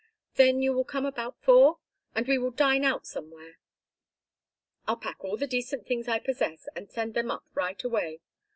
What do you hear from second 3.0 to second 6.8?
somewhere?" "I'll pack all the decent things I possess